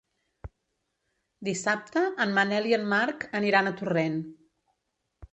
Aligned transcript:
Dissabte 1.49 2.01
en 2.25 2.33
Manel 2.37 2.69
i 2.69 2.73
en 2.77 2.87
Marc 2.93 3.25
aniran 3.41 3.69
a 3.69 3.75
Torrent. 3.83 4.17